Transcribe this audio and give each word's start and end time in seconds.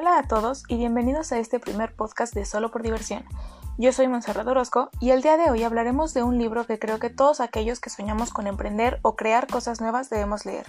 Hola 0.00 0.16
a 0.16 0.22
todos 0.22 0.62
y 0.68 0.76
bienvenidos 0.76 1.32
a 1.32 1.38
este 1.38 1.58
primer 1.58 1.92
podcast 1.92 2.32
de 2.32 2.44
Solo 2.44 2.70
por 2.70 2.84
Diversión. 2.84 3.24
Yo 3.78 3.92
soy 3.92 4.06
Monserrat 4.06 4.46
Orozco 4.46 4.90
y 5.00 5.10
el 5.10 5.22
día 5.22 5.36
de 5.36 5.50
hoy 5.50 5.64
hablaremos 5.64 6.14
de 6.14 6.22
un 6.22 6.38
libro 6.38 6.64
que 6.64 6.78
creo 6.78 7.00
que 7.00 7.10
todos 7.10 7.40
aquellos 7.40 7.80
que 7.80 7.90
soñamos 7.90 8.30
con 8.32 8.46
emprender 8.46 9.00
o 9.02 9.16
crear 9.16 9.48
cosas 9.48 9.80
nuevas 9.80 10.08
debemos 10.08 10.46
leer. 10.46 10.66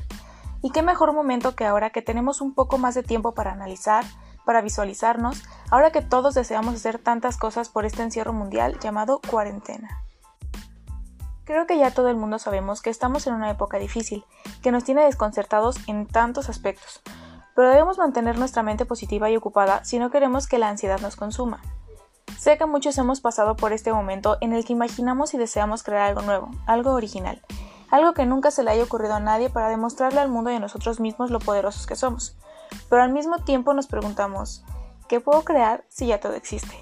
Y 0.63 0.71
qué 0.71 0.81
mejor 0.81 1.13
momento 1.13 1.55
que 1.55 1.67
ahora 1.67 1.91
que 1.91 2.01
tenemos 2.01 2.41
un 2.41 2.55
poco 2.55 2.79
más 2.79 2.95
de 2.95 3.03
tiempo 3.03 3.35
para 3.35 3.51
analizar, 3.51 4.03
para 4.45 4.63
visualizarnos, 4.63 5.43
ahora 5.69 5.91
que 5.91 6.01
todos 6.01 6.33
deseamos 6.33 6.73
hacer 6.73 6.97
tantas 6.97 7.37
cosas 7.37 7.69
por 7.69 7.85
este 7.85 8.01
encierro 8.01 8.33
mundial 8.33 8.79
llamado 8.79 9.21
cuarentena. 9.29 10.05
Creo 11.43 11.67
que 11.67 11.77
ya 11.77 11.91
todo 11.91 12.09
el 12.09 12.15
mundo 12.15 12.39
sabemos 12.39 12.81
que 12.81 12.89
estamos 12.89 13.27
en 13.27 13.35
una 13.35 13.51
época 13.51 13.77
difícil, 13.77 14.25
que 14.63 14.71
nos 14.71 14.85
tiene 14.85 15.03
desconcertados 15.03 15.77
en 15.87 16.07
tantos 16.07 16.49
aspectos, 16.49 17.03
pero 17.59 17.71
debemos 17.71 17.97
mantener 17.97 18.39
nuestra 18.39 18.63
mente 18.63 18.85
positiva 18.85 19.29
y 19.29 19.35
ocupada 19.35 19.83
si 19.83 19.99
no 19.99 20.11
queremos 20.11 20.47
que 20.47 20.59
la 20.59 20.69
ansiedad 20.69 21.01
nos 21.01 21.17
consuma. 21.17 21.61
Sé 22.37 22.57
que 22.57 22.65
muchos 22.65 22.97
hemos 22.97 23.19
pasado 23.19 23.57
por 23.57 23.73
este 23.73 23.91
momento 23.91 24.37
en 24.39 24.53
el 24.53 24.63
que 24.63 24.71
imaginamos 24.71 25.33
y 25.33 25.37
deseamos 25.37 25.83
crear 25.83 26.03
algo 26.03 26.21
nuevo, 26.21 26.51
algo 26.67 26.93
original, 26.93 27.41
algo 27.91 28.13
que 28.13 28.25
nunca 28.25 28.49
se 28.49 28.63
le 28.63 28.71
haya 28.71 28.83
ocurrido 28.85 29.15
a 29.15 29.19
nadie 29.19 29.49
para 29.49 29.67
demostrarle 29.67 30.21
al 30.21 30.29
mundo 30.29 30.49
y 30.51 30.55
a 30.55 30.61
nosotros 30.61 31.01
mismos 31.01 31.31
lo 31.31 31.39
poderosos 31.39 31.85
que 31.85 31.97
somos. 31.97 32.37
Pero 32.89 33.03
al 33.03 33.11
mismo 33.11 33.39
tiempo 33.39 33.73
nos 33.73 33.87
preguntamos, 33.87 34.63
¿qué 35.09 35.19
puedo 35.19 35.43
crear 35.43 35.83
si 35.89 36.07
ya 36.07 36.21
todo 36.21 36.35
existe? 36.35 36.81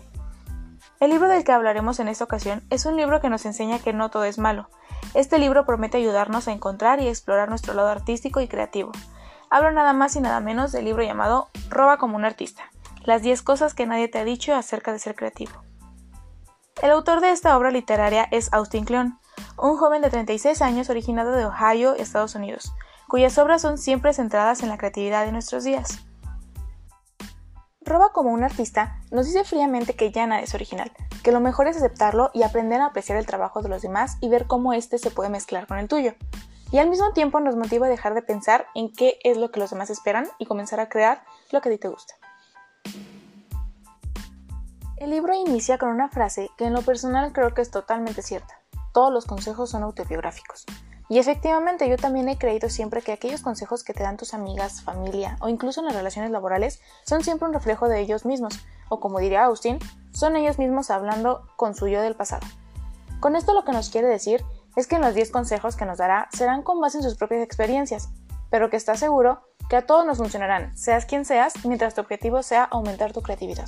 El 1.00 1.10
libro 1.10 1.28
del 1.28 1.44
que 1.44 1.54
hablaremos 1.54 2.00
en 2.00 2.08
esta 2.08 2.26
ocasión 2.26 2.62
es 2.70 2.86
un 2.86 2.98
libro 2.98 3.20
que 3.20 3.32
nos 3.32 3.48
enseña 3.48 3.80
que 3.80 3.94
no 3.94 4.12
todo 4.12 4.26
es 4.26 4.38
malo. 4.38 4.70
Este 5.16 5.40
libro 5.40 5.66
promete 5.66 5.98
ayudarnos 5.98 6.48
a 6.48 6.52
encontrar 6.52 7.02
y 7.02 7.08
explorar 7.08 7.50
nuestro 7.50 7.74
lado 7.74 7.88
artístico 7.88 8.42
y 8.42 8.48
creativo. 8.48 8.92
Hablo 9.50 9.72
nada 9.72 9.94
más 9.94 10.16
y 10.16 10.20
nada 10.20 10.40
menos 10.40 10.72
del 10.72 10.86
libro 10.86 11.04
llamado 11.04 11.50
Roba 11.70 11.98
como 11.98 12.18
un 12.18 12.26
artista, 12.26 12.64
las 13.04 13.22
10 13.22 13.42
cosas 13.44 13.74
que 13.74 13.86
nadie 13.86 14.10
te 14.10 14.20
ha 14.20 14.26
dicho 14.26 14.54
acerca 14.54 14.92
de 14.92 15.00
ser 15.00 15.16
creativo. 15.16 15.54
El 16.82 16.92
autor 16.92 17.22
de 17.22 17.32
esta 17.32 17.58
obra 17.58 17.72
literaria 17.72 18.28
es 18.32 18.52
Austin 18.54 18.86
Kleon, 18.86 19.20
un 19.58 19.78
joven 19.78 20.02
de 20.02 20.10
36 20.10 20.62
años 20.62 20.90
originado 20.90 21.32
de 21.32 21.46
Ohio, 21.46 21.96
Estados 21.96 22.36
Unidos, 22.36 22.74
cuyas 23.08 23.38
obras 23.38 23.62
son 23.62 23.78
siempre 23.78 24.14
centradas 24.14 24.62
en 24.64 24.70
la 24.70 24.78
creatividad 24.78 25.26
de 25.26 25.32
nuestros 25.32 25.64
días. 25.64 26.00
Roba 27.82 28.12
como 28.12 28.32
un 28.32 28.44
artista 28.44 29.00
nos 29.12 29.28
dice 29.28 29.46
fríamente 29.46 29.96
que 29.96 30.12
ya 30.12 30.28
nada 30.28 30.42
es 30.42 30.54
original, 30.54 30.92
que 31.24 31.32
lo 31.32 31.40
mejor 31.40 31.68
es 31.68 31.78
aceptarlo 31.78 32.32
y 32.34 32.44
aprender 32.44 32.82
a 32.82 32.88
apreciar 32.88 33.18
el 33.18 33.26
trabajo 33.26 33.62
de 33.62 33.70
los 33.70 33.82
demás 33.82 34.18
y 34.20 34.28
ver 34.28 34.46
cómo 34.46 34.74
éste 34.74 34.98
se 34.98 35.10
puede 35.10 35.30
mezclar 35.30 35.68
con 35.68 35.80
el 35.80 35.88
tuyo. 35.88 36.14
Y 36.72 36.80
al 36.80 36.90
mismo 36.90 37.14
tiempo 37.14 37.40
nos 37.40 37.56
motiva 37.56 37.88
a 37.88 37.90
dejar 37.90 38.14
de 38.14 38.22
pensar 38.22 38.68
en 38.76 38.92
qué 38.92 39.20
es 39.24 39.38
lo 39.38 39.52
que 39.52 39.60
los 39.60 39.70
demás 39.70 39.90
esperan 39.90 40.28
y 40.38 40.46
comenzar 40.46 40.80
a 40.80 40.90
crear 40.90 41.24
lo 41.52 41.62
que 41.62 41.70
a 41.70 41.72
ti 41.72 41.78
te 41.78 41.88
gusta. 41.88 42.16
El 44.98 45.12
libro 45.12 45.34
inicia 45.34 45.78
con 45.78 45.90
una 45.90 46.10
frase 46.10 46.50
que 46.58 46.66
en 46.66 46.74
lo 46.74 46.82
personal 46.82 47.32
creo 47.32 47.54
que 47.54 47.62
es 47.62 47.72
totalmente 47.72 48.22
cierta. 48.22 48.60
Todos 48.94 49.14
los 49.14 49.26
consejos 49.26 49.70
son 49.70 49.84
autobiográficos. 49.84 50.66
Y 51.10 51.20
efectivamente 51.20 51.88
yo 51.88 51.96
también 51.96 52.28
he 52.28 52.38
creído 52.38 52.68
siempre 52.70 53.02
que 53.02 53.14
aquellos 53.14 53.42
consejos 53.42 53.84
que 53.84 53.94
te 53.94 54.04
dan 54.04 54.18
tus 54.18 54.34
amigas, 54.34 54.82
familia 54.82 55.38
o 55.40 55.48
incluso 55.48 55.80
en 55.80 55.86
las 55.86 55.96
relaciones 55.96 56.32
laborales 56.32 56.82
son 57.06 57.24
siempre 57.24 57.48
un 57.48 57.54
reflejo 57.54 57.88
de 57.88 58.02
ellos 58.02 58.26
mismos, 58.26 58.60
o 58.90 59.00
como 59.00 59.20
diría 59.20 59.46
Austin, 59.46 59.80
son 60.12 60.36
ellos 60.36 60.58
mismos 60.58 60.90
hablando 60.90 61.48
con 61.56 61.76
su 61.76 61.88
yo 61.88 62.02
del 62.02 62.16
pasado. 62.16 62.46
Con 63.22 63.36
esto 63.36 63.54
lo 63.54 63.64
que 63.64 63.72
nos 63.72 63.90
quiere 63.90 64.08
decir 64.08 64.44
es 64.78 64.86
que 64.86 65.00
los 65.00 65.16
10 65.16 65.32
consejos 65.32 65.76
que 65.76 65.86
nos 65.86 65.98
dará 65.98 66.30
serán 66.32 66.62
con 66.62 66.80
base 66.80 67.00
en 67.00 67.04
sus 67.04 67.16
propias 67.16 67.42
experiencias, 67.42 68.10
pero 68.52 68.70
que 68.70 68.78
está 68.78 68.96
seguro 68.96 69.42
que 69.70 69.76
a 69.76 69.88
todos 69.88 70.06
nos 70.06 70.20
funcionarán, 70.20 70.78
seas 70.78 71.06
quien 71.06 71.26
seas, 71.26 71.54
mientras 71.66 71.96
tu 71.96 72.02
objetivo 72.02 72.44
sea 72.44 72.64
aumentar 72.64 73.12
tu 73.12 73.24
creatividad. 73.24 73.68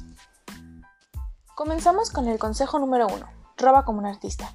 Comenzamos 1.55 2.11
con 2.11 2.27
el 2.27 2.37
consejo 2.37 2.77
número 2.77 3.07
1, 3.07 3.25
roba 3.57 3.85
como 3.85 3.97
un 3.97 4.05
artista. 4.05 4.53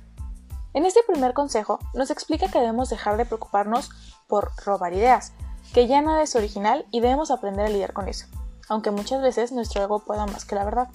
En 0.75 0.87
este 0.87 1.00
primer 1.03 1.34
consejo 1.34 1.81
nos 1.93 2.10
explica 2.12 2.48
que 2.48 2.60
debemos 2.60 2.88
dejar 2.88 3.16
de 3.16 3.26
preocuparnos 3.26 3.91
por 4.28 4.53
robar 4.64 4.94
ideas, 4.94 5.32
que 5.75 5.88
ya 5.88 6.03
nada 6.03 6.22
es 6.22 6.37
original 6.37 6.87
y 6.93 7.00
debemos 7.00 7.32
aprender 7.32 7.66
a 7.66 7.69
lidiar 7.69 7.93
con 7.93 8.06
eso, 8.06 8.26
aunque 8.69 8.93
muchas 8.93 9.20
veces 9.20 9.50
nuestro 9.50 9.82
ego 9.82 9.98
pueda 9.98 10.25
más 10.26 10.44
que 10.44 10.54
la 10.54 10.64
verdad. 10.64 10.88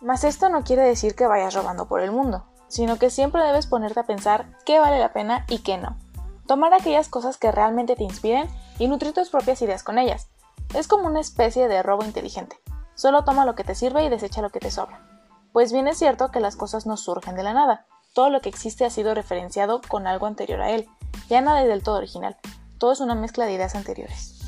Mas 0.00 0.24
esto 0.24 0.48
no 0.48 0.64
quiere 0.64 0.82
decir 0.82 1.14
que 1.14 1.26
vayas 1.26 1.52
robando 1.52 1.86
por 1.86 2.00
el 2.00 2.10
mundo, 2.10 2.46
sino 2.72 2.96
que 2.96 3.10
siempre 3.10 3.44
debes 3.44 3.66
ponerte 3.66 4.00
a 4.00 4.06
pensar 4.06 4.46
qué 4.64 4.78
vale 4.78 4.98
la 4.98 5.12
pena 5.12 5.44
y 5.46 5.58
qué 5.58 5.76
no. 5.76 5.98
Tomar 6.46 6.72
aquellas 6.72 7.08
cosas 7.08 7.36
que 7.36 7.52
realmente 7.52 7.96
te 7.96 8.04
inspiren 8.04 8.48
y 8.78 8.88
nutrir 8.88 9.12
tus 9.12 9.28
propias 9.28 9.60
ideas 9.60 9.82
con 9.82 9.98
ellas. 9.98 10.30
Es 10.72 10.88
como 10.88 11.06
una 11.06 11.20
especie 11.20 11.68
de 11.68 11.82
robo 11.82 12.02
inteligente. 12.02 12.56
Solo 12.94 13.24
toma 13.24 13.44
lo 13.44 13.54
que 13.54 13.62
te 13.62 13.74
sirve 13.74 14.04
y 14.04 14.08
desecha 14.08 14.40
lo 14.40 14.48
que 14.48 14.58
te 14.58 14.70
sobra. 14.70 15.06
Pues 15.52 15.70
bien 15.70 15.86
es 15.86 15.98
cierto 15.98 16.30
que 16.30 16.40
las 16.40 16.56
cosas 16.56 16.86
no 16.86 16.96
surgen 16.96 17.36
de 17.36 17.42
la 17.42 17.52
nada, 17.52 17.84
todo 18.14 18.30
lo 18.30 18.40
que 18.40 18.48
existe 18.48 18.86
ha 18.86 18.90
sido 18.90 19.14
referenciado 19.14 19.82
con 19.86 20.06
algo 20.06 20.24
anterior 20.24 20.62
a 20.62 20.70
él. 20.70 20.88
Ya 21.28 21.42
nada 21.42 21.60
es 21.60 21.68
del 21.68 21.82
todo 21.82 21.96
original. 21.96 22.38
Todo 22.78 22.92
es 22.92 23.00
una 23.00 23.14
mezcla 23.14 23.44
de 23.44 23.52
ideas 23.52 23.74
anteriores. 23.74 24.40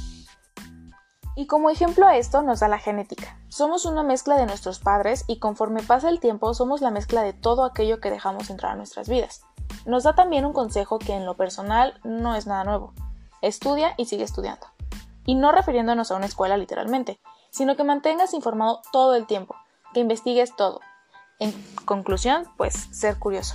Y 1.36 1.46
como 1.46 1.68
ejemplo 1.68 2.06
a 2.06 2.16
esto 2.16 2.40
nos 2.40 2.60
da 2.60 2.68
la 2.68 2.78
genética. 2.78 3.36
Somos 3.54 3.84
una 3.84 4.02
mezcla 4.02 4.36
de 4.36 4.46
nuestros 4.46 4.80
padres 4.80 5.22
y 5.28 5.38
conforme 5.38 5.80
pasa 5.80 6.08
el 6.08 6.18
tiempo 6.18 6.52
somos 6.54 6.80
la 6.80 6.90
mezcla 6.90 7.22
de 7.22 7.32
todo 7.32 7.64
aquello 7.64 8.00
que 8.00 8.10
dejamos 8.10 8.50
entrar 8.50 8.72
a 8.72 8.74
nuestras 8.74 9.08
vidas. 9.08 9.42
Nos 9.86 10.02
da 10.02 10.16
también 10.16 10.44
un 10.44 10.52
consejo 10.52 10.98
que 10.98 11.12
en 11.12 11.24
lo 11.24 11.36
personal 11.36 12.00
no 12.02 12.34
es 12.34 12.48
nada 12.48 12.64
nuevo. 12.64 12.94
Estudia 13.42 13.94
y 13.96 14.06
sigue 14.06 14.24
estudiando. 14.24 14.66
Y 15.24 15.36
no 15.36 15.52
refiriéndonos 15.52 16.10
a 16.10 16.16
una 16.16 16.26
escuela 16.26 16.56
literalmente, 16.56 17.20
sino 17.50 17.76
que 17.76 17.84
mantengas 17.84 18.34
informado 18.34 18.82
todo 18.90 19.14
el 19.14 19.28
tiempo, 19.28 19.54
que 19.92 20.00
investigues 20.00 20.56
todo, 20.56 20.80
en 21.38 21.52
conclusión, 21.84 22.48
pues 22.56 22.74
ser 22.74 23.20
curioso. 23.20 23.54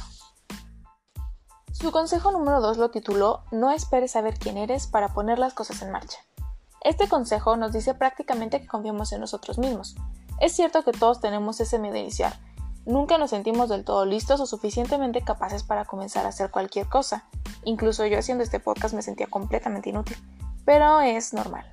Su 1.74 1.92
consejo 1.92 2.32
número 2.32 2.62
2 2.62 2.78
lo 2.78 2.90
tituló 2.90 3.44
No 3.52 3.70
esperes 3.72 4.12
saber 4.12 4.40
quién 4.40 4.56
eres 4.56 4.88
para 4.88 5.10
poner 5.10 5.40
las 5.40 5.54
cosas 5.54 5.82
en 5.82 5.92
marcha. 5.92 6.20
Este 6.82 7.10
consejo 7.10 7.58
nos 7.58 7.74
dice 7.74 7.94
prácticamente 7.94 8.62
que 8.62 8.68
confiemos 8.68 9.12
en 9.12 9.22
nosotros 9.22 9.58
mismos. 9.58 9.96
Es 10.40 10.54
cierto 10.54 10.84
que 10.84 10.94
todos 10.94 11.20
tenemos 11.20 11.60
ese 11.60 11.80
miedo 11.80 11.98
inicial. 11.98 12.34
Nunca 12.86 13.18
nos 13.18 13.32
sentimos 13.32 13.68
del 13.70 13.84
todo 13.84 14.06
listos 14.06 14.40
o 14.40 14.46
suficientemente 14.46 15.22
capaces 15.22 15.64
para 15.64 15.86
comenzar 15.86 16.26
a 16.26 16.30
hacer 16.30 16.50
cualquier 16.50 16.88
cosa. 16.88 17.26
Incluso 17.66 18.06
yo 18.06 18.18
haciendo 18.18 18.44
este 18.44 18.60
podcast 18.62 18.96
me 18.96 19.02
sentía 19.02 19.28
completamente 19.28 19.90
inútil. 19.90 20.18
Pero 20.64 21.02
es 21.02 21.34
normal. 21.34 21.66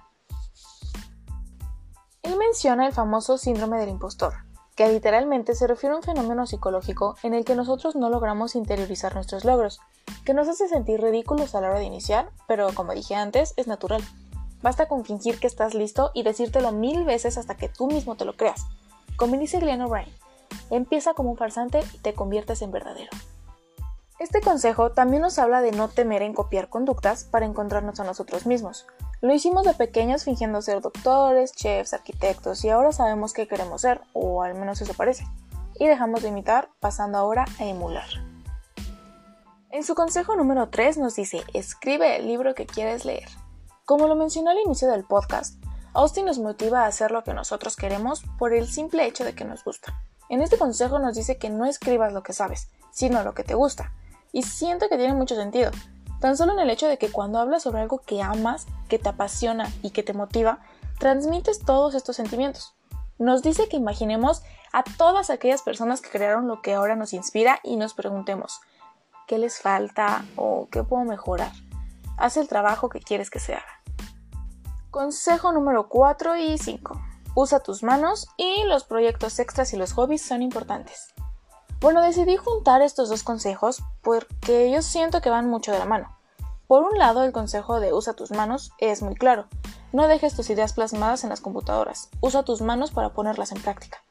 Él 2.22 2.36
menciona 2.36 2.86
el 2.86 2.92
famoso 2.92 3.38
síndrome 3.38 3.78
del 3.78 3.88
impostor, 3.88 4.34
que 4.74 4.88
literalmente 4.88 5.54
se 5.54 5.68
refiere 5.68 5.94
a 5.94 5.98
un 5.98 6.02
fenómeno 6.02 6.44
psicológico 6.44 7.16
en 7.22 7.34
el 7.34 7.44
que 7.44 7.54
nosotros 7.54 7.94
no 7.94 8.10
logramos 8.10 8.56
interiorizar 8.56 9.14
nuestros 9.14 9.44
logros, 9.44 9.78
que 10.24 10.34
nos 10.34 10.48
hace 10.48 10.68
sentir 10.68 11.00
ridículos 11.00 11.54
a 11.54 11.60
la 11.60 11.68
hora 11.68 11.78
de 11.78 11.84
iniciar, 11.84 12.30
pero 12.48 12.74
como 12.74 12.94
dije 12.94 13.14
antes, 13.14 13.54
es 13.56 13.68
natural. 13.68 14.02
Basta 14.62 14.88
con 14.88 15.04
fingir 15.04 15.38
que 15.38 15.46
estás 15.46 15.74
listo 15.74 16.10
y 16.14 16.22
decírtelo 16.22 16.72
mil 16.72 17.04
veces 17.04 17.38
hasta 17.38 17.56
que 17.56 17.68
tú 17.68 17.86
mismo 17.86 18.16
te 18.16 18.24
lo 18.24 18.36
creas. 18.36 18.66
Como 19.16 19.36
dice 19.36 19.60
Glenn 19.60 19.82
O'Brien, 19.82 20.08
empieza 20.70 21.14
como 21.14 21.30
un 21.30 21.36
farsante 21.36 21.80
y 21.94 21.98
te 21.98 22.14
conviertes 22.14 22.62
en 22.62 22.72
verdadero. 22.72 23.10
Este 24.18 24.40
consejo 24.40 24.92
también 24.92 25.22
nos 25.22 25.38
habla 25.38 25.60
de 25.60 25.72
no 25.72 25.88
temer 25.88 26.22
en 26.22 26.34
copiar 26.34 26.68
conductas 26.68 27.24
para 27.24 27.46
encontrarnos 27.46 28.00
a 28.00 28.04
nosotros 28.04 28.46
mismos, 28.46 28.86
lo 29.22 29.32
hicimos 29.32 29.64
de 29.64 29.72
pequeños 29.72 30.24
fingiendo 30.24 30.60
ser 30.60 30.82
doctores, 30.82 31.52
chefs, 31.52 31.94
arquitectos 31.94 32.62
y 32.64 32.68
ahora 32.68 32.92
sabemos 32.92 33.32
qué 33.32 33.48
queremos 33.48 33.80
ser, 33.80 34.02
o 34.12 34.42
al 34.42 34.54
menos 34.54 34.82
eso 34.82 34.92
parece. 34.92 35.26
Y 35.78 35.86
dejamos 35.86 36.22
de 36.22 36.28
imitar, 36.28 36.68
pasando 36.80 37.16
ahora 37.16 37.46
a 37.58 37.64
emular. 37.64 38.08
En 39.70 39.84
su 39.84 39.94
consejo 39.94 40.36
número 40.36 40.68
3 40.68 40.98
nos 40.98 41.16
dice, 41.16 41.42
escribe 41.54 42.16
el 42.16 42.26
libro 42.26 42.54
que 42.54 42.66
quieres 42.66 43.06
leer. 43.06 43.28
Como 43.86 44.06
lo 44.06 44.16
mencionó 44.16 44.50
al 44.50 44.58
inicio 44.58 44.90
del 44.90 45.04
podcast, 45.04 45.62
Austin 45.94 46.26
nos 46.26 46.38
motiva 46.38 46.82
a 46.82 46.88
hacer 46.88 47.10
lo 47.10 47.24
que 47.24 47.32
nosotros 47.32 47.76
queremos 47.76 48.22
por 48.38 48.52
el 48.52 48.68
simple 48.68 49.06
hecho 49.06 49.24
de 49.24 49.34
que 49.34 49.46
nos 49.46 49.64
gusta. 49.64 49.98
En 50.28 50.42
este 50.42 50.58
consejo 50.58 50.98
nos 50.98 51.14
dice 51.14 51.38
que 51.38 51.48
no 51.48 51.64
escribas 51.64 52.12
lo 52.12 52.22
que 52.22 52.34
sabes, 52.34 52.68
sino 52.90 53.22
lo 53.22 53.32
que 53.32 53.44
te 53.44 53.54
gusta. 53.54 53.94
Y 54.32 54.42
siento 54.42 54.90
que 54.90 54.98
tiene 54.98 55.14
mucho 55.14 55.36
sentido, 55.36 55.70
Tan 56.20 56.36
solo 56.36 56.52
en 56.54 56.60
el 56.60 56.70
hecho 56.70 56.88
de 56.88 56.98
que 56.98 57.12
cuando 57.12 57.38
hablas 57.38 57.62
sobre 57.62 57.80
algo 57.80 57.98
que 57.98 58.22
amas, 58.22 58.66
que 58.88 58.98
te 58.98 59.08
apasiona 59.08 59.70
y 59.82 59.90
que 59.90 60.02
te 60.02 60.14
motiva, 60.14 60.60
transmites 60.98 61.60
todos 61.60 61.94
estos 61.94 62.16
sentimientos. 62.16 62.74
Nos 63.18 63.42
dice 63.42 63.68
que 63.68 63.76
imaginemos 63.76 64.42
a 64.72 64.82
todas 64.82 65.30
aquellas 65.30 65.62
personas 65.62 66.00
que 66.00 66.10
crearon 66.10 66.48
lo 66.48 66.62
que 66.62 66.74
ahora 66.74 66.96
nos 66.96 67.12
inspira 67.12 67.60
y 67.62 67.76
nos 67.76 67.94
preguntemos, 67.94 68.60
¿qué 69.26 69.38
les 69.38 69.60
falta 69.60 70.24
o 70.36 70.68
qué 70.70 70.82
puedo 70.82 71.04
mejorar? 71.04 71.52
Haz 72.16 72.38
el 72.38 72.48
trabajo 72.48 72.88
que 72.88 73.00
quieres 73.00 73.30
que 73.30 73.40
se 73.40 73.54
haga. 73.54 73.75
Consejo 74.96 75.52
número 75.52 75.90
4 75.90 76.38
y 76.38 76.56
5. 76.56 76.98
Usa 77.34 77.60
tus 77.60 77.82
manos 77.82 78.28
y 78.38 78.64
los 78.64 78.84
proyectos 78.84 79.38
extras 79.38 79.74
y 79.74 79.76
los 79.76 79.92
hobbies 79.92 80.22
son 80.22 80.40
importantes. 80.40 81.12
Bueno, 81.82 82.00
decidí 82.00 82.38
juntar 82.38 82.80
estos 82.80 83.10
dos 83.10 83.22
consejos 83.22 83.82
porque 84.00 84.70
yo 84.70 84.80
siento 84.80 85.20
que 85.20 85.28
van 85.28 85.50
mucho 85.50 85.70
de 85.70 85.80
la 85.80 85.84
mano. 85.84 86.16
Por 86.66 86.82
un 86.82 86.96
lado, 86.96 87.24
el 87.24 87.32
consejo 87.32 87.78
de 87.78 87.92
usa 87.92 88.14
tus 88.14 88.30
manos 88.30 88.72
es 88.78 89.02
muy 89.02 89.14
claro. 89.16 89.48
No 89.92 90.08
dejes 90.08 90.34
tus 90.34 90.48
ideas 90.48 90.72
plasmadas 90.72 91.24
en 91.24 91.28
las 91.28 91.42
computadoras, 91.42 92.08
usa 92.22 92.42
tus 92.42 92.62
manos 92.62 92.90
para 92.90 93.10
ponerlas 93.10 93.52
en 93.52 93.60
práctica. 93.60 94.02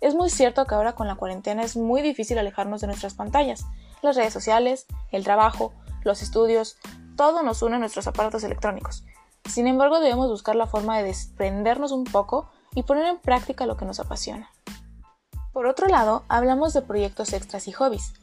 Es 0.00 0.16
muy 0.16 0.28
cierto 0.28 0.64
que 0.64 0.74
ahora 0.74 0.96
con 0.96 1.06
la 1.06 1.14
cuarentena 1.14 1.62
es 1.62 1.76
muy 1.76 2.02
difícil 2.02 2.36
alejarnos 2.36 2.80
de 2.80 2.88
nuestras 2.88 3.14
pantallas. 3.14 3.64
Las 4.02 4.16
redes 4.16 4.32
sociales, 4.32 4.86
el 5.12 5.22
trabajo, 5.22 5.72
los 6.02 6.20
estudios, 6.20 6.78
todo 7.14 7.44
nos 7.44 7.62
une 7.62 7.76
a 7.76 7.78
nuestros 7.78 8.08
aparatos 8.08 8.42
electrónicos. 8.42 9.04
Sin 9.52 9.66
embargo, 9.66 10.00
debemos 10.00 10.30
buscar 10.30 10.56
la 10.56 10.66
forma 10.66 10.96
de 10.96 11.04
desprendernos 11.04 11.92
un 11.92 12.04
poco 12.04 12.48
y 12.74 12.84
poner 12.84 13.04
en 13.04 13.18
práctica 13.18 13.66
lo 13.66 13.76
que 13.76 13.84
nos 13.84 14.00
apasiona. 14.00 14.50
Por 15.52 15.66
otro 15.66 15.88
lado, 15.88 16.24
hablamos 16.28 16.72
de 16.72 16.80
proyectos 16.80 17.34
extras 17.34 17.68
y 17.68 17.72
hobbies. 17.72 18.14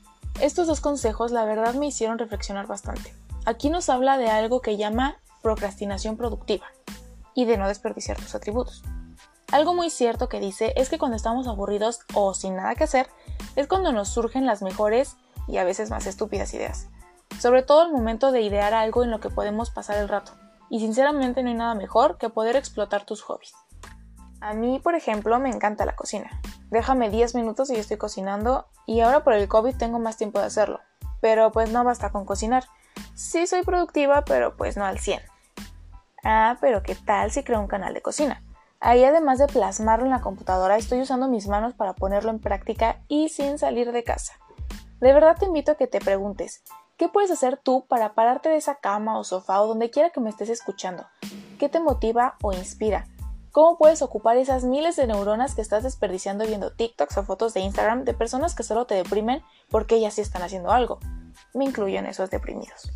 Estos 0.41 0.65
dos 0.65 0.81
consejos 0.81 1.29
la 1.29 1.45
verdad 1.45 1.75
me 1.75 1.85
hicieron 1.85 2.17
reflexionar 2.17 2.65
bastante. 2.65 3.13
Aquí 3.45 3.69
nos 3.69 3.89
habla 3.89 4.17
de 4.17 4.31
algo 4.31 4.61
que 4.61 4.75
llama 4.75 5.17
procrastinación 5.43 6.17
productiva 6.17 6.65
y 7.35 7.45
de 7.45 7.59
no 7.59 7.67
desperdiciar 7.67 8.17
tus 8.17 8.33
atributos. 8.33 8.83
Algo 9.51 9.75
muy 9.75 9.91
cierto 9.91 10.29
que 10.29 10.39
dice 10.39 10.73
es 10.77 10.89
que 10.89 10.97
cuando 10.97 11.15
estamos 11.15 11.47
aburridos 11.47 11.99
o 12.15 12.33
sin 12.33 12.55
nada 12.55 12.73
que 12.73 12.85
hacer, 12.85 13.07
es 13.55 13.67
cuando 13.67 13.91
nos 13.91 14.09
surgen 14.09 14.47
las 14.47 14.63
mejores 14.63 15.15
y 15.47 15.57
a 15.57 15.63
veces 15.63 15.91
más 15.91 16.07
estúpidas 16.07 16.55
ideas. 16.55 16.87
Sobre 17.39 17.61
todo 17.61 17.85
el 17.85 17.91
momento 17.91 18.31
de 18.31 18.41
idear 18.41 18.73
algo 18.73 19.03
en 19.03 19.11
lo 19.11 19.19
que 19.19 19.29
podemos 19.29 19.69
pasar 19.69 19.97
el 19.97 20.09
rato. 20.09 20.31
Y 20.69 20.79
sinceramente 20.79 21.41
no 21.41 21.49
hay 21.49 21.55
nada 21.55 21.75
mejor 21.75 22.17
que 22.17 22.29
poder 22.29 22.55
explotar 22.55 23.05
tus 23.05 23.21
hobbies. 23.21 23.53
A 24.41 24.53
mí, 24.53 24.79
por 24.79 24.95
ejemplo, 24.95 25.39
me 25.39 25.49
encanta 25.49 25.85
la 25.85 25.95
cocina. 25.95 26.29
Déjame 26.69 27.09
10 27.09 27.35
minutos 27.35 27.69
y 27.69 27.75
estoy 27.75 27.97
cocinando 27.97 28.67
y 28.85 29.01
ahora 29.01 29.23
por 29.23 29.33
el 29.33 29.47
COVID 29.47 29.75
tengo 29.75 29.99
más 29.99 30.17
tiempo 30.17 30.39
de 30.39 30.45
hacerlo. 30.45 30.79
Pero 31.19 31.51
pues 31.51 31.71
no 31.71 31.83
basta 31.83 32.11
con 32.11 32.25
cocinar. 32.25 32.63
Sí 33.15 33.47
soy 33.47 33.63
productiva, 33.63 34.23
pero 34.23 34.55
pues 34.55 34.77
no 34.77 34.85
al 34.85 34.99
100. 34.99 35.21
Ah, 36.23 36.57
pero 36.61 36.83
¿qué 36.83 36.95
tal 36.95 37.31
si 37.31 37.43
creo 37.43 37.59
un 37.59 37.67
canal 37.67 37.93
de 37.93 38.01
cocina? 38.01 38.43
Ahí 38.79 39.03
además 39.03 39.39
de 39.39 39.47
plasmarlo 39.47 40.05
en 40.05 40.11
la 40.11 40.21
computadora, 40.21 40.77
estoy 40.77 41.01
usando 41.01 41.27
mis 41.27 41.47
manos 41.47 41.73
para 41.73 41.93
ponerlo 41.93 42.31
en 42.31 42.39
práctica 42.39 43.01
y 43.09 43.27
sin 43.27 43.57
salir 43.57 43.91
de 43.91 44.05
casa. 44.05 44.39
De 45.01 45.11
verdad 45.11 45.35
te 45.37 45.45
invito 45.45 45.73
a 45.73 45.75
que 45.75 45.87
te 45.87 45.99
preguntes, 45.99 46.63
¿qué 46.99 47.07
puedes 47.07 47.31
hacer 47.31 47.57
tú 47.57 47.85
para 47.87 48.13
pararte 48.13 48.49
de 48.49 48.57
esa 48.57 48.75
cama 48.75 49.17
o 49.17 49.23
sofá 49.23 49.61
o 49.61 49.67
donde 49.67 49.89
quiera 49.89 50.09
que 50.09 50.19
me 50.19 50.29
estés 50.29 50.49
escuchando? 50.49 51.07
¿Qué 51.57 51.69
te 51.69 51.79
motiva 51.79 52.35
o 52.43 52.51
inspira? 52.51 53.07
¿Cómo 53.51 53.77
puedes 53.77 54.01
ocupar 54.01 54.35
esas 54.35 54.65
miles 54.65 54.97
de 54.97 55.07
neuronas 55.07 55.55
que 55.55 55.61
estás 55.61 55.83
desperdiciando 55.83 56.45
viendo 56.45 56.73
TikToks 56.73 57.17
o 57.17 57.23
fotos 57.23 57.53
de 57.53 57.61
Instagram 57.61 58.03
de 58.03 58.13
personas 58.13 58.53
que 58.53 58.63
solo 58.63 58.85
te 58.85 58.95
deprimen 58.95 59.41
porque 59.69 59.95
ellas 59.95 60.15
sí 60.15 60.21
están 60.21 60.43
haciendo 60.43 60.71
algo? 60.71 60.99
Me 61.53 61.63
incluyo 61.63 61.97
en 61.97 62.05
esos 62.05 62.29
deprimidos. 62.29 62.91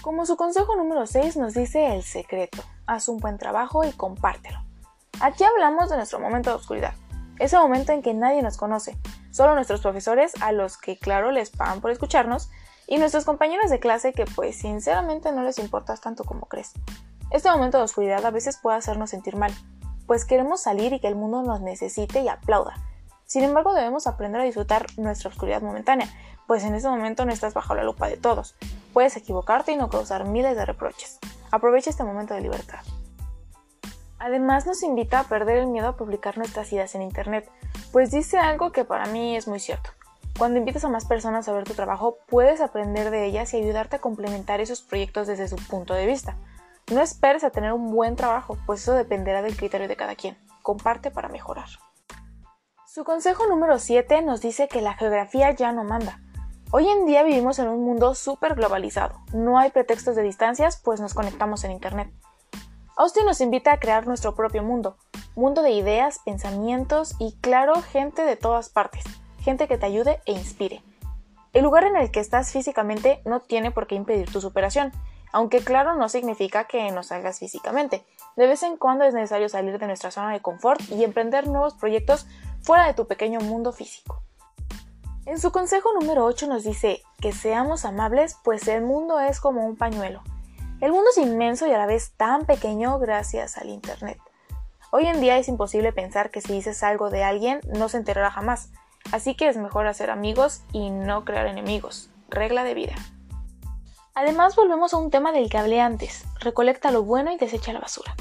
Como 0.00 0.24
su 0.24 0.36
consejo 0.36 0.74
número 0.74 1.06
6 1.06 1.36
nos 1.36 1.52
dice 1.52 1.94
el 1.94 2.02
secreto, 2.02 2.62
haz 2.86 3.08
un 3.08 3.18
buen 3.18 3.36
trabajo 3.36 3.84
y 3.84 3.92
compártelo. 3.92 4.58
Aquí 5.20 5.44
hablamos 5.44 5.90
de 5.90 5.96
nuestro 5.96 6.18
momento 6.18 6.48
de 6.48 6.56
oscuridad, 6.56 6.94
ese 7.38 7.58
momento 7.58 7.92
en 7.92 8.00
que 8.00 8.14
nadie 8.14 8.42
nos 8.42 8.56
conoce, 8.56 8.98
solo 9.34 9.56
nuestros 9.56 9.80
profesores 9.80 10.32
a 10.40 10.52
los 10.52 10.78
que 10.78 10.96
claro 10.96 11.32
les 11.32 11.50
pagan 11.50 11.80
por 11.80 11.90
escucharnos 11.90 12.50
y 12.86 12.98
nuestros 12.98 13.24
compañeros 13.24 13.68
de 13.68 13.80
clase 13.80 14.12
que 14.12 14.26
pues 14.26 14.56
sinceramente 14.56 15.32
no 15.32 15.42
les 15.42 15.58
importas 15.58 16.00
tanto 16.00 16.22
como 16.22 16.46
crees. 16.46 16.70
Este 17.32 17.50
momento 17.50 17.78
de 17.78 17.84
oscuridad 17.84 18.24
a 18.24 18.30
veces 18.30 18.58
puede 18.62 18.76
hacernos 18.76 19.10
sentir 19.10 19.34
mal, 19.34 19.52
pues 20.06 20.24
queremos 20.24 20.62
salir 20.62 20.92
y 20.92 21.00
que 21.00 21.08
el 21.08 21.16
mundo 21.16 21.42
nos 21.42 21.60
necesite 21.60 22.20
y 22.20 22.28
aplauda. 22.28 22.74
Sin 23.26 23.42
embargo, 23.42 23.74
debemos 23.74 24.06
aprender 24.06 24.40
a 24.40 24.44
disfrutar 24.44 24.86
nuestra 24.98 25.30
oscuridad 25.30 25.62
momentánea, 25.62 26.08
pues 26.46 26.62
en 26.62 26.76
ese 26.76 26.88
momento 26.88 27.24
no 27.24 27.32
estás 27.32 27.54
bajo 27.54 27.74
la 27.74 27.82
lupa 27.82 28.06
de 28.06 28.16
todos. 28.16 28.54
Puedes 28.92 29.16
equivocarte 29.16 29.72
y 29.72 29.76
no 29.76 29.90
causar 29.90 30.26
miles 30.26 30.56
de 30.56 30.64
reproches. 30.64 31.18
Aprovecha 31.50 31.90
este 31.90 32.04
momento 32.04 32.34
de 32.34 32.42
libertad. 32.42 32.84
Además 34.20 34.64
nos 34.64 34.84
invita 34.84 35.18
a 35.18 35.24
perder 35.24 35.56
el 35.56 35.66
miedo 35.66 35.88
a 35.88 35.96
publicar 35.96 36.38
nuestras 36.38 36.72
ideas 36.72 36.94
en 36.94 37.02
Internet, 37.02 37.50
pues 37.94 38.10
dice 38.10 38.38
algo 38.38 38.72
que 38.72 38.84
para 38.84 39.06
mí 39.06 39.36
es 39.36 39.46
muy 39.46 39.60
cierto. 39.60 39.90
Cuando 40.36 40.58
invitas 40.58 40.84
a 40.84 40.88
más 40.88 41.04
personas 41.04 41.46
a 41.46 41.52
ver 41.52 41.62
tu 41.62 41.74
trabajo, 41.74 42.18
puedes 42.26 42.60
aprender 42.60 43.12
de 43.12 43.24
ellas 43.24 43.54
y 43.54 43.58
ayudarte 43.58 43.94
a 43.94 44.00
complementar 44.00 44.60
esos 44.60 44.82
proyectos 44.82 45.28
desde 45.28 45.46
su 45.46 45.54
punto 45.54 45.94
de 45.94 46.04
vista. 46.04 46.36
No 46.90 47.00
esperes 47.00 47.44
a 47.44 47.50
tener 47.50 47.72
un 47.72 47.92
buen 47.92 48.16
trabajo, 48.16 48.58
pues 48.66 48.82
eso 48.82 48.94
dependerá 48.94 49.42
del 49.42 49.56
criterio 49.56 49.86
de 49.86 49.94
cada 49.94 50.16
quien. 50.16 50.36
Comparte 50.60 51.12
para 51.12 51.28
mejorar. 51.28 51.68
Su 52.84 53.04
consejo 53.04 53.46
número 53.46 53.78
7 53.78 54.22
nos 54.22 54.40
dice 54.40 54.66
que 54.66 54.80
la 54.80 54.94
geografía 54.94 55.52
ya 55.52 55.70
no 55.70 55.84
manda. 55.84 56.18
Hoy 56.72 56.88
en 56.88 57.06
día 57.06 57.22
vivimos 57.22 57.60
en 57.60 57.68
un 57.68 57.84
mundo 57.84 58.16
súper 58.16 58.56
globalizado. 58.56 59.20
No 59.32 59.56
hay 59.56 59.70
pretextos 59.70 60.16
de 60.16 60.22
distancias, 60.22 60.80
pues 60.82 60.98
nos 60.98 61.14
conectamos 61.14 61.62
en 61.62 61.70
Internet. 61.70 62.12
Austin 62.96 63.24
nos 63.24 63.40
invita 63.40 63.70
a 63.70 63.78
crear 63.78 64.08
nuestro 64.08 64.34
propio 64.34 64.64
mundo, 64.64 64.96
mundo 65.34 65.62
de 65.62 65.72
ideas, 65.72 66.20
pensamientos 66.24 67.14
y, 67.18 67.32
claro, 67.40 67.80
gente 67.82 68.22
de 68.22 68.36
todas 68.36 68.68
partes, 68.68 69.04
gente 69.40 69.68
que 69.68 69.78
te 69.78 69.86
ayude 69.86 70.20
e 70.26 70.32
inspire. 70.32 70.82
El 71.52 71.64
lugar 71.64 71.84
en 71.84 71.96
el 71.96 72.10
que 72.10 72.20
estás 72.20 72.52
físicamente 72.52 73.20
no 73.24 73.40
tiene 73.40 73.70
por 73.70 73.86
qué 73.86 73.94
impedir 73.94 74.30
tu 74.30 74.40
superación, 74.40 74.92
aunque 75.32 75.60
claro 75.60 75.96
no 75.96 76.08
significa 76.08 76.64
que 76.64 76.90
no 76.90 77.02
salgas 77.02 77.38
físicamente. 77.38 78.04
De 78.36 78.46
vez 78.46 78.62
en 78.62 78.76
cuando 78.76 79.04
es 79.04 79.14
necesario 79.14 79.48
salir 79.48 79.78
de 79.78 79.86
nuestra 79.86 80.10
zona 80.10 80.32
de 80.32 80.40
confort 80.40 80.80
y 80.90 81.04
emprender 81.04 81.48
nuevos 81.48 81.74
proyectos 81.74 82.26
fuera 82.62 82.86
de 82.86 82.94
tu 82.94 83.06
pequeño 83.06 83.40
mundo 83.40 83.72
físico. 83.72 84.22
En 85.26 85.38
su 85.38 85.52
consejo 85.52 85.90
número 85.98 86.24
8 86.24 86.46
nos 86.46 86.64
dice 86.64 87.02
que 87.20 87.32
seamos 87.32 87.84
amables, 87.84 88.36
pues 88.44 88.68
el 88.68 88.82
mundo 88.82 89.20
es 89.20 89.40
como 89.40 89.64
un 89.64 89.76
pañuelo. 89.76 90.22
El 90.80 90.92
mundo 90.92 91.10
es 91.10 91.18
inmenso 91.18 91.66
y 91.66 91.72
a 91.72 91.78
la 91.78 91.86
vez 91.86 92.12
tan 92.16 92.44
pequeño 92.44 92.98
gracias 92.98 93.56
al 93.56 93.70
Internet. 93.70 94.18
Hoy 94.96 95.08
en 95.08 95.20
día 95.20 95.38
es 95.38 95.48
imposible 95.48 95.92
pensar 95.92 96.30
que 96.30 96.40
si 96.40 96.52
dices 96.52 96.84
algo 96.84 97.10
de 97.10 97.24
alguien 97.24 97.60
no 97.66 97.88
se 97.88 97.96
enterará 97.96 98.30
jamás, 98.30 98.68
así 99.10 99.34
que 99.34 99.48
es 99.48 99.56
mejor 99.56 99.88
hacer 99.88 100.08
amigos 100.08 100.60
y 100.70 100.90
no 100.90 101.24
crear 101.24 101.48
enemigos. 101.48 102.10
Regla 102.28 102.62
de 102.62 102.74
vida. 102.74 102.94
Además, 104.14 104.54
volvemos 104.54 104.94
a 104.94 104.98
un 104.98 105.10
tema 105.10 105.32
del 105.32 105.50
que 105.50 105.58
hablé 105.58 105.80
antes. 105.80 106.24
Recolecta 106.38 106.92
lo 106.92 107.02
bueno 107.02 107.32
y 107.32 107.36
desecha 107.36 107.72
la 107.72 107.80
basura. 107.80 108.14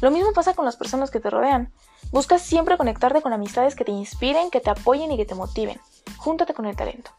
Lo 0.00 0.12
mismo 0.12 0.32
pasa 0.32 0.54
con 0.54 0.64
las 0.64 0.76
personas 0.76 1.10
que 1.10 1.18
te 1.18 1.30
rodean. 1.30 1.72
Busca 2.12 2.38
siempre 2.38 2.76
conectarte 2.76 3.22
con 3.22 3.32
amistades 3.32 3.74
que 3.74 3.84
te 3.84 3.90
inspiren, 3.90 4.52
que 4.52 4.60
te 4.60 4.70
apoyen 4.70 5.10
y 5.10 5.16
que 5.16 5.26
te 5.26 5.34
motiven. 5.34 5.80
Júntate 6.16 6.54
con 6.54 6.64
el 6.66 6.76
talento. 6.76 7.10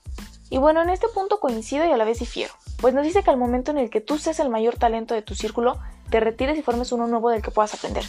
Y 0.50 0.58
bueno, 0.58 0.82
en 0.82 0.90
este 0.90 1.10
punto 1.10 1.42
coincido 1.42 1.84
y 1.84 1.92
a 1.92 1.98
la 1.98 2.06
vez 2.06 2.20
difiero, 2.20 2.54
pues 2.80 2.94
nos 2.94 3.04
dice 3.04 3.24
que 3.24 3.30
al 3.30 3.36
momento 3.36 3.72
en 3.72 3.78
el 3.78 3.90
que 3.90 4.00
tú 4.00 4.18
seas 4.18 4.40
el 4.40 4.50
mayor 4.50 4.78
talento 4.78 5.14
de 5.14 5.22
tu 5.22 5.36
círculo, 5.36 5.82
te 6.10 6.22
retires 6.22 6.58
y 6.58 6.62
formes 6.62 6.94
uno 6.94 7.08
nuevo 7.08 7.30
del 7.30 7.42
que 7.42 7.52
puedas 7.52 7.74
aprender. 7.74 8.06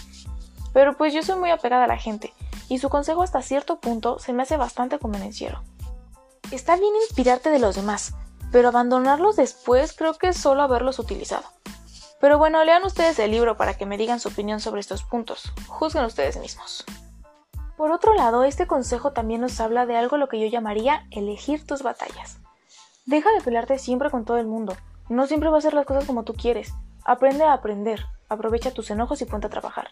Pero 0.72 0.96
pues 0.96 1.12
yo 1.12 1.22
soy 1.22 1.38
muy 1.38 1.50
apegada 1.50 1.84
a 1.84 1.88
la 1.88 1.98
gente, 1.98 2.32
y 2.68 2.78
su 2.78 2.88
consejo 2.88 3.22
hasta 3.22 3.42
cierto 3.42 3.80
punto 3.80 4.18
se 4.18 4.32
me 4.32 4.42
hace 4.42 4.56
bastante 4.56 4.98
convenciero. 4.98 5.62
Está 6.50 6.76
bien 6.76 6.94
inspirarte 6.96 7.50
de 7.50 7.58
los 7.58 7.76
demás, 7.76 8.14
pero 8.50 8.68
abandonarlos 8.68 9.36
después 9.36 9.94
creo 9.94 10.14
que 10.14 10.28
es 10.28 10.36
solo 10.36 10.62
haberlos 10.62 10.98
utilizado. 10.98 11.44
Pero 12.20 12.38
bueno, 12.38 12.62
lean 12.62 12.84
ustedes 12.84 13.18
el 13.18 13.32
libro 13.32 13.56
para 13.56 13.74
que 13.74 13.86
me 13.86 13.98
digan 13.98 14.20
su 14.20 14.28
opinión 14.28 14.60
sobre 14.60 14.80
estos 14.80 15.02
puntos. 15.02 15.52
Juzguen 15.66 16.04
ustedes 16.04 16.36
mismos. 16.36 16.84
Por 17.76 17.90
otro 17.90 18.14
lado, 18.14 18.44
este 18.44 18.68
consejo 18.68 19.12
también 19.12 19.40
nos 19.40 19.58
habla 19.60 19.86
de 19.86 19.96
algo 19.96 20.16
lo 20.16 20.28
que 20.28 20.38
yo 20.38 20.46
llamaría 20.46 21.06
elegir 21.10 21.66
tus 21.66 21.82
batallas. 21.82 22.38
Deja 23.06 23.28
de 23.32 23.40
pelearte 23.40 23.78
siempre 23.78 24.10
con 24.10 24.24
todo 24.24 24.36
el 24.36 24.46
mundo. 24.46 24.76
No 25.08 25.26
siempre 25.26 25.48
va 25.48 25.56
a 25.56 25.58
hacer 25.58 25.74
las 25.74 25.84
cosas 25.84 26.04
como 26.04 26.22
tú 26.22 26.34
quieres. 26.34 26.72
Aprende 27.04 27.42
a 27.42 27.54
aprender. 27.54 28.06
Aprovecha 28.28 28.70
tus 28.70 28.90
enojos 28.92 29.20
y 29.20 29.24
ponte 29.24 29.48
a 29.48 29.50
trabajar. 29.50 29.88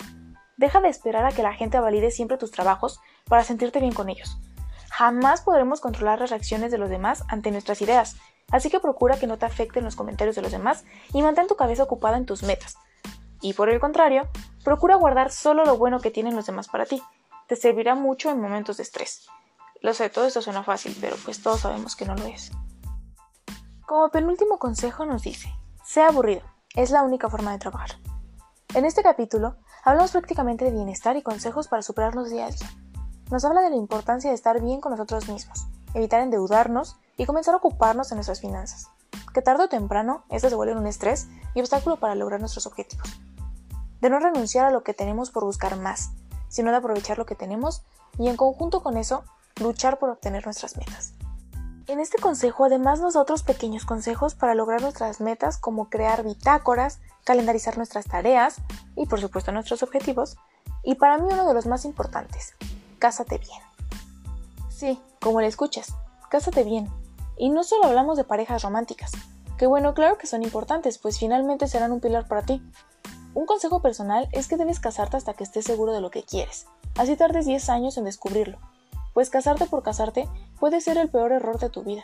Deja 0.60 0.80
de 0.80 0.88
esperar 0.88 1.24
a 1.24 1.32
que 1.32 1.42
la 1.42 1.54
gente 1.54 1.80
valide 1.80 2.10
siempre 2.10 2.36
tus 2.36 2.50
trabajos 2.50 3.00
para 3.24 3.44
sentirte 3.44 3.80
bien 3.80 3.94
con 3.94 4.10
ellos. 4.10 4.38
Jamás 4.90 5.40
podremos 5.40 5.80
controlar 5.80 6.20
las 6.20 6.28
reacciones 6.28 6.70
de 6.70 6.76
los 6.76 6.90
demás 6.90 7.24
ante 7.28 7.50
nuestras 7.50 7.80
ideas, 7.80 8.16
Así 8.50 8.68
que 8.68 8.80
procura 8.80 9.18
que 9.18 9.26
no 9.26 9.38
te 9.38 9.46
afecten 9.46 9.84
los 9.84 9.96
comentarios 9.96 10.36
de 10.36 10.42
los 10.42 10.52
demás 10.52 10.84
y 11.12 11.22
mantén 11.22 11.46
tu 11.46 11.56
cabeza 11.56 11.84
ocupada 11.84 12.16
en 12.16 12.26
tus 12.26 12.42
metas. 12.42 12.76
Y 13.40 13.54
por 13.54 13.70
el 13.70 13.80
contrario, 13.80 14.28
procura 14.64 14.96
guardar 14.96 15.30
solo 15.30 15.64
lo 15.64 15.78
bueno 15.78 16.00
que 16.00 16.10
tienen 16.10 16.36
los 16.36 16.46
demás 16.46 16.68
para 16.68 16.84
ti. 16.84 17.02
Te 17.46 17.56
servirá 17.56 17.94
mucho 17.94 18.30
en 18.30 18.40
momentos 18.40 18.76
de 18.76 18.82
estrés. 18.82 19.26
Lo 19.80 19.94
sé, 19.94 20.10
todo 20.10 20.26
esto 20.26 20.42
suena 20.42 20.62
fácil, 20.62 20.96
pero 21.00 21.16
pues 21.24 21.42
todos 21.42 21.60
sabemos 21.60 21.96
que 21.96 22.04
no 22.04 22.14
lo 22.14 22.24
es. 22.26 22.50
Como 23.86 24.10
penúltimo 24.10 24.58
consejo 24.58 25.06
nos 25.06 25.22
dice, 25.22 25.48
sea 25.84 26.08
aburrido, 26.08 26.42
es 26.74 26.90
la 26.90 27.02
única 27.02 27.30
forma 27.30 27.52
de 27.52 27.58
trabajar. 27.58 27.90
En 28.74 28.84
este 28.84 29.02
capítulo 29.02 29.56
hablamos 29.84 30.12
prácticamente 30.12 30.64
de 30.64 30.70
bienestar 30.70 31.16
y 31.16 31.22
consejos 31.22 31.68
para 31.68 31.82
superarnos 31.82 32.30
día 32.30 32.46
a 32.46 32.50
día. 32.50 32.70
Nos 33.30 33.44
habla 33.44 33.62
de 33.62 33.70
la 33.70 33.76
importancia 33.76 34.30
de 34.30 34.34
estar 34.34 34.60
bien 34.60 34.80
con 34.80 34.92
nosotros 34.92 35.28
mismos, 35.28 35.66
evitar 35.94 36.20
endeudarnos 36.20 36.96
y 37.16 37.26
comenzar 37.26 37.54
a 37.54 37.58
ocuparnos 37.58 38.08
de 38.08 38.16
nuestras 38.16 38.40
finanzas, 38.40 38.88
que 39.32 39.42
tarde 39.42 39.64
o 39.64 39.68
temprano 39.68 40.24
esto 40.30 40.48
se 40.48 40.56
vuelve 40.56 40.76
un 40.76 40.86
estrés 40.86 41.28
y 41.54 41.60
obstáculo 41.60 41.96
para 41.96 42.14
lograr 42.14 42.40
nuestros 42.40 42.66
objetivos. 42.66 43.20
De 44.00 44.10
no 44.10 44.18
renunciar 44.18 44.66
a 44.66 44.70
lo 44.70 44.82
que 44.82 44.94
tenemos 44.94 45.30
por 45.30 45.44
buscar 45.44 45.76
más, 45.76 46.10
sino 46.48 46.70
de 46.70 46.78
aprovechar 46.78 47.18
lo 47.18 47.26
que 47.26 47.34
tenemos 47.34 47.82
y 48.18 48.28
en 48.28 48.36
conjunto 48.36 48.82
con 48.82 48.96
eso 48.96 49.24
luchar 49.60 49.98
por 49.98 50.10
obtener 50.10 50.44
nuestras 50.44 50.76
metas. 50.76 51.14
En 51.86 51.98
este 51.98 52.22
consejo 52.22 52.64
además 52.64 53.00
nos 53.00 53.14
da 53.14 53.20
otros 53.20 53.42
pequeños 53.42 53.84
consejos 53.84 54.34
para 54.34 54.54
lograr 54.54 54.80
nuestras 54.80 55.20
metas 55.20 55.58
como 55.58 55.88
crear 55.88 56.22
bitácoras, 56.22 57.00
calendarizar 57.30 57.76
nuestras 57.76 58.06
tareas 58.06 58.56
y 58.96 59.06
por 59.06 59.20
supuesto 59.20 59.52
nuestros 59.52 59.84
objetivos. 59.84 60.36
Y 60.82 60.96
para 60.96 61.16
mí 61.16 61.28
uno 61.30 61.46
de 61.46 61.54
los 61.54 61.64
más 61.64 61.84
importantes, 61.84 62.56
cásate 62.98 63.38
bien. 63.38 63.62
Sí, 64.68 65.00
como 65.20 65.40
le 65.40 65.46
escuchas, 65.46 65.94
cásate 66.28 66.64
bien. 66.64 66.88
Y 67.36 67.50
no 67.50 67.62
solo 67.62 67.84
hablamos 67.84 68.16
de 68.16 68.24
parejas 68.24 68.62
románticas, 68.62 69.12
que 69.58 69.68
bueno, 69.68 69.94
claro 69.94 70.18
que 70.18 70.26
son 70.26 70.42
importantes, 70.42 70.98
pues 70.98 71.20
finalmente 71.20 71.68
serán 71.68 71.92
un 71.92 72.00
pilar 72.00 72.26
para 72.26 72.42
ti. 72.42 72.60
Un 73.34 73.46
consejo 73.46 73.80
personal 73.80 74.28
es 74.32 74.48
que 74.48 74.56
debes 74.56 74.80
casarte 74.80 75.16
hasta 75.16 75.34
que 75.34 75.44
estés 75.44 75.64
seguro 75.64 75.92
de 75.92 76.00
lo 76.00 76.10
que 76.10 76.24
quieres, 76.24 76.66
así 76.96 77.14
tardes 77.14 77.46
10 77.46 77.68
años 77.68 77.96
en 77.96 78.06
descubrirlo, 78.06 78.58
pues 79.14 79.30
casarte 79.30 79.66
por 79.66 79.84
casarte 79.84 80.28
puede 80.58 80.80
ser 80.80 80.98
el 80.98 81.08
peor 81.08 81.30
error 81.30 81.60
de 81.60 81.70
tu 81.70 81.84
vida. 81.84 82.02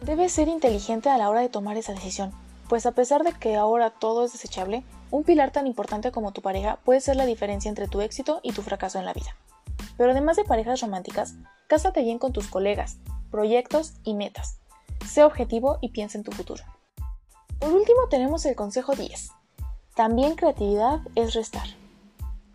Debes 0.00 0.32
ser 0.32 0.48
inteligente 0.48 1.10
a 1.10 1.18
la 1.18 1.28
hora 1.28 1.40
de 1.40 1.50
tomar 1.50 1.76
esa 1.76 1.92
decisión, 1.92 2.32
pues 2.68 2.86
a 2.86 2.92
pesar 2.92 3.24
de 3.24 3.32
que 3.32 3.56
ahora 3.56 3.90
todo 3.90 4.24
es 4.24 4.32
desechable, 4.32 4.84
un 5.10 5.24
pilar 5.24 5.50
tan 5.50 5.66
importante 5.66 6.12
como 6.12 6.32
tu 6.32 6.42
pareja 6.42 6.78
puede 6.84 7.00
ser 7.00 7.16
la 7.16 7.26
diferencia 7.26 7.68
entre 7.68 7.88
tu 7.88 8.00
éxito 8.00 8.40
y 8.42 8.52
tu 8.52 8.62
fracaso 8.62 8.98
en 8.98 9.06
la 9.06 9.14
vida. 9.14 9.36
Pero 9.96 10.12
además 10.12 10.36
de 10.36 10.44
parejas 10.44 10.80
románticas, 10.80 11.34
cásate 11.66 12.02
bien 12.02 12.18
con 12.18 12.32
tus 12.32 12.48
colegas, 12.48 12.98
proyectos 13.30 13.94
y 14.04 14.14
metas. 14.14 14.58
Sé 15.06 15.24
objetivo 15.24 15.78
y 15.80 15.90
piensa 15.90 16.18
en 16.18 16.24
tu 16.24 16.32
futuro. 16.32 16.62
Por 17.58 17.72
último 17.72 18.08
tenemos 18.10 18.44
el 18.46 18.54
consejo 18.54 18.94
10. 18.94 19.30
También 19.94 20.36
creatividad 20.36 21.00
es 21.14 21.34
restar. 21.34 21.66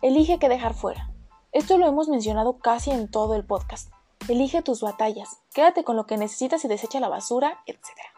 Elige 0.00 0.38
qué 0.38 0.48
dejar 0.48 0.74
fuera. 0.74 1.10
Esto 1.52 1.76
lo 1.78 1.86
hemos 1.86 2.08
mencionado 2.08 2.58
casi 2.58 2.90
en 2.90 3.10
todo 3.10 3.34
el 3.34 3.44
podcast. 3.44 3.90
Elige 4.28 4.62
tus 4.62 4.80
batallas, 4.80 5.28
quédate 5.52 5.84
con 5.84 5.96
lo 5.96 6.06
que 6.06 6.16
necesitas 6.16 6.64
y 6.64 6.68
desecha 6.68 7.00
la 7.00 7.08
basura, 7.08 7.58
etc. 7.66 8.13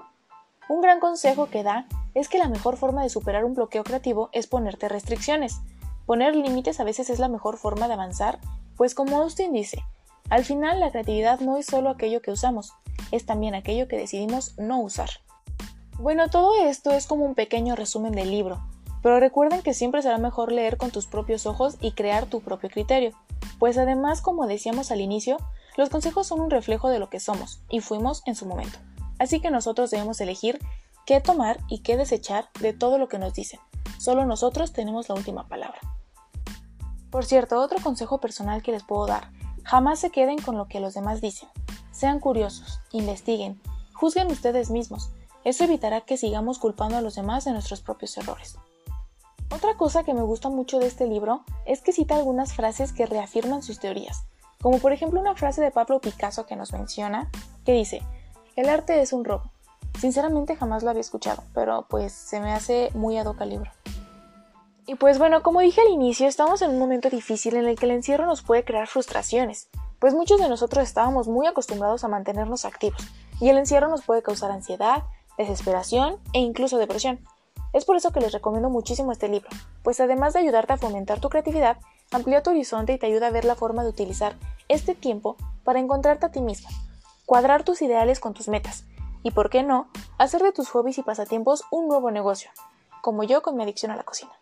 Un 0.69 0.81
gran 0.81 0.99
consejo 0.99 1.47
que 1.47 1.63
da 1.63 1.87
es 2.15 2.29
que 2.29 2.39
la 2.39 2.49
mejor 2.49 2.77
forma 2.77 3.03
de 3.03 3.09
superar 3.09 3.45
un 3.45 3.55
bloqueo 3.55 3.85
creativo 3.85 4.31
es 4.33 4.47
ponerte 4.47 4.89
restricciones. 4.89 5.61
Poner 6.07 6.35
límites 6.35 6.81
a 6.81 6.85
veces 6.85 7.09
es 7.09 7.19
la 7.19 7.29
mejor 7.29 7.57
forma 7.57 7.87
de 7.87 7.95
avanzar, 7.95 8.41
pues 8.77 8.95
como 8.95 9.21
Austin 9.21 9.53
dice, 9.53 9.83
al 10.29 10.45
final 10.45 10.81
la 10.81 10.91
creatividad 10.91 11.41
no 11.41 11.57
es 11.57 11.67
solo 11.67 11.89
aquello 11.89 12.21
que 12.21 12.33
usamos, 12.33 12.73
es 13.13 13.27
también 13.27 13.55
aquello 13.55 13.87
que 13.87 13.97
decidimos 13.97 14.59
no 14.59 14.81
usar. 14.81 15.11
Bueno, 15.99 16.29
todo 16.29 16.55
esto 16.65 16.91
es 16.91 17.07
como 17.07 17.25
un 17.25 17.35
pequeño 17.35 17.77
resumen 17.77 18.13
del 18.13 18.31
libro, 18.31 18.61
pero 19.03 19.21
recuerden 19.21 19.63
que 19.63 19.73
siempre 19.73 20.03
será 20.03 20.19
mejor 20.19 20.51
leer 20.51 20.79
con 20.79 20.91
tus 20.91 21.07
propios 21.07 21.47
ojos 21.47 21.77
y 21.81 21.93
crear 21.93 22.27
tu 22.27 22.41
propio 22.41 22.71
criterio, 22.71 23.13
pues 23.61 23.79
además, 23.79 24.21
como 24.21 24.47
decíamos 24.47 24.91
al 24.91 25.01
inicio, 25.01 25.37
los 25.77 25.91
consejos 25.91 26.27
son 26.27 26.41
un 26.41 26.51
reflejo 26.51 26.89
de 26.89 26.99
lo 26.99 27.09
que 27.09 27.21
somos 27.21 27.61
y 27.71 27.81
fuimos 27.81 28.23
en 28.27 28.35
su 28.35 28.47
momento. 28.47 28.79
Así 29.19 29.41
que 29.41 29.51
nosotros 29.51 29.91
debemos 29.91 30.21
elegir 30.21 30.59
qué 31.07 31.21
tomar 31.21 31.59
y 31.69 31.81
qué 31.81 31.97
desechar 31.97 32.49
de 32.61 32.73
todo 32.73 32.99
lo 32.99 33.09
que 33.09 33.19
nos 33.19 33.35
dicen. 33.35 33.61
Solo 33.99 34.25
nosotros 34.27 34.73
tenemos 34.73 35.09
la 35.09 35.15
última 35.15 35.49
palabra. 35.49 35.81
Por 37.11 37.25
cierto, 37.25 37.61
otro 37.61 37.79
consejo 37.83 38.21
personal 38.21 38.63
que 38.63 38.73
les 38.73 38.83
puedo 38.83 39.07
dar, 39.07 39.31
jamás 39.65 40.01
se 40.01 40.11
queden 40.11 40.39
con 40.39 40.57
lo 40.59 40.69
que 40.69 40.81
los 40.81 40.95
demás 40.95 41.21
dicen. 41.21 41.49
Sean 41.93 42.21
curiosos, 42.21 42.81
investiguen, 42.93 43.61
juzguen 43.95 44.31
ustedes 44.31 44.71
mismos. 44.71 45.11
Eso 45.45 45.65
evitará 45.65 46.03
que 46.03 46.17
sigamos 46.17 46.59
culpando 46.59 46.97
a 46.97 47.01
los 47.01 47.15
demás 47.15 47.45
de 47.45 47.53
nuestros 47.53 47.81
propios 47.81 48.17
errores. 48.19 48.59
Otra 49.51 49.77
cosa 49.77 50.03
que 50.03 50.13
me 50.13 50.23
gusta 50.23 50.49
mucho 50.49 50.81
de 50.81 50.89
este 50.89 51.07
libro 51.07 51.45
es 51.65 51.81
que 51.81 51.93
cita 51.93 52.17
algunas 52.17 52.53
frases 52.53 52.93
que 52.93 53.07
reafirman 53.07 53.63
sus 53.63 53.79
teorías, 53.79 54.25
como 54.61 54.79
por 54.79 54.93
ejemplo 54.93 55.21
una 55.21 55.37
frase 55.37 55.63
de 55.63 55.71
Pablo 55.71 56.01
Picasso 56.01 56.47
que 56.47 56.57
nos 56.57 56.73
menciona, 56.73 57.31
que 57.65 57.73
dice, 57.73 58.03
el 58.57 58.71
arte 58.71 59.03
es 59.03 59.13
un 59.13 59.25
robo. 59.25 59.53
Sinceramente 60.01 60.57
jamás 60.57 60.83
lo 60.83 60.91
había 60.91 61.01
escuchado, 61.01 61.45
pero 61.55 61.87
pues 61.89 62.13
se 62.13 62.41
me 62.41 62.53
hace 62.53 62.91
muy 62.95 63.19
ad 63.19 63.27
hoc 63.27 63.41
libro. 63.43 63.71
Y 64.87 64.95
pues 64.95 65.19
bueno, 65.19 65.43
como 65.43 65.61
dije 65.61 65.81
al 65.81 65.89
inicio, 65.89 66.27
estamos 66.27 66.63
en 66.63 66.71
un 66.71 66.79
momento 66.79 67.11
difícil 67.11 67.57
en 67.57 67.67
el 67.67 67.79
que 67.79 67.87
el 67.87 67.93
encierro 67.93 68.25
nos 68.25 68.43
puede 68.43 68.65
crear 68.65 68.87
frustraciones, 68.87 69.69
pues 69.99 70.15
muchos 70.15 70.41
de 70.41 70.49
nosotros 70.49 70.85
estábamos 70.85 71.29
muy 71.29 71.47
acostumbrados 71.47 72.05
a 72.05 72.09
mantenernos 72.09 72.65
activos, 72.65 73.01
y 73.41 73.49
el 73.49 73.59
encierro 73.59 73.89
nos 73.89 74.05
puede 74.05 74.23
causar 74.23 74.51
ansiedad, 74.51 75.03
desesperación 75.37 76.19
e 76.33 76.39
incluso 76.39 76.79
depresión. 76.79 77.21
Es 77.73 77.85
por 77.85 77.97
eso 77.97 78.13
que 78.13 78.21
les 78.21 78.33
recomiendo 78.33 78.71
muchísimo 78.71 79.13
este 79.13 79.29
libro, 79.29 79.51
pues 79.83 80.01
además 80.01 80.33
de 80.33 80.41
ayudarte 80.41 80.75
a 80.75 80.79
fomentar 80.79 81.21
tu 81.21 81.29
creatividad, 81.29 81.79
amplía 82.13 82.43
tu 82.43 82.51
horizonte 82.51 82.93
y 82.93 82.99
te 82.99 83.07
ayuda 83.07 83.27
a 83.27 83.33
ver 83.33 83.45
la 83.45 83.57
forma 83.57 83.83
de 83.83 83.91
utilizar 83.91 84.37
este 84.69 84.95
tiempo 84.95 85.37
para 85.65 85.81
encontrarte 85.81 86.27
a 86.27 86.31
ti 86.31 86.41
mismo, 86.41 86.69
cuadrar 87.27 87.65
tus 87.65 87.83
ideales 87.83 88.21
con 88.21 88.33
tus 88.33 88.49
metas 88.49 88.85
y, 89.23 89.33
por 89.33 89.51
qué 89.51 89.63
no, 89.63 89.89
hacer 90.19 90.43
de 90.43 90.53
tus 90.53 90.71
hobbies 90.71 90.99
y 90.99 91.03
pasatiempos 91.03 91.65
un 91.71 91.89
nuevo 91.89 92.11
negocio, 92.11 92.51
como 93.03 93.25
yo 93.25 93.43
con 93.43 93.57
mi 93.57 93.65
adicción 93.65 93.91
a 93.91 93.97
la 93.97 94.05
cocina. 94.05 94.33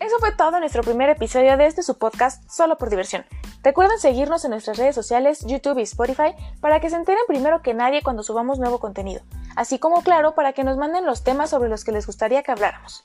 Eso 0.00 0.18
fue 0.18 0.32
todo 0.32 0.58
nuestro 0.58 0.82
primer 0.82 1.08
episodio 1.10 1.56
de 1.56 1.66
este 1.66 1.84
su 1.84 1.96
podcast 1.96 2.42
solo 2.50 2.76
por 2.76 2.90
diversión. 2.90 3.24
Recuerden 3.62 4.00
seguirnos 4.00 4.44
en 4.44 4.50
nuestras 4.50 4.76
redes 4.76 4.96
sociales, 4.96 5.44
YouTube 5.46 5.78
y 5.78 5.82
Spotify 5.82 6.34
para 6.60 6.80
que 6.80 6.90
se 6.90 6.96
enteren 6.96 7.22
primero 7.28 7.62
que 7.62 7.72
nadie 7.72 8.02
cuando 8.02 8.24
subamos 8.24 8.58
nuevo 8.58 8.80
contenido, 8.80 9.22
así 9.54 9.78
como 9.78 10.02
claro 10.02 10.34
para 10.34 10.54
que 10.54 10.64
nos 10.64 10.76
manden 10.76 11.06
los 11.06 11.22
temas 11.22 11.50
sobre 11.50 11.68
los 11.68 11.84
que 11.84 11.92
les 11.92 12.06
gustaría 12.06 12.42
que 12.42 12.50
habláramos. 12.50 13.04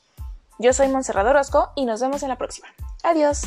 Yo 0.58 0.74
soy 0.74 0.88
Monserrat 0.88 1.28
Orozco 1.28 1.70
y 1.76 1.86
nos 1.86 2.02
vemos 2.02 2.24
en 2.24 2.30
la 2.30 2.38
próxima. 2.40 2.68
Adiós. 3.04 3.44